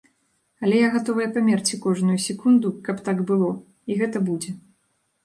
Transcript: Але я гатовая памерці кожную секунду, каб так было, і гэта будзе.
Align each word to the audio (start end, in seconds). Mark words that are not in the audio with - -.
Але 0.67 0.77
я 0.77 0.85
гатовая 0.93 1.27
памерці 1.35 1.79
кожную 1.83 2.15
секунду, 2.23 2.71
каб 2.87 3.05
так 3.11 3.21
было, 3.33 3.51
і 3.89 3.99
гэта 4.01 4.23
будзе. 4.31 4.51